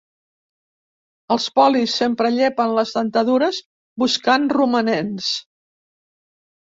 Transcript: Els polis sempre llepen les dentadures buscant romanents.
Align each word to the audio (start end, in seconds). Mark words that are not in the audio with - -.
Els 1.33 1.43
polis 1.57 1.91
sempre 1.99 2.31
llepen 2.37 2.73
les 2.77 2.93
dentadures 2.95 3.59
buscant 4.05 4.49
romanents. 4.61 5.29